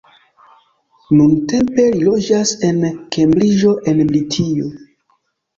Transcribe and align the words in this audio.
Nuntempe 1.17 1.85
li 1.95 2.01
loĝas 2.07 2.53
en 2.71 2.81
Kembriĝo 3.17 3.75
en 3.93 4.03
Britio. 4.13 4.73